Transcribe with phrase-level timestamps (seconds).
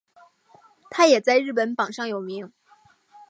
[0.89, 2.51] 它也在日本榜上有名。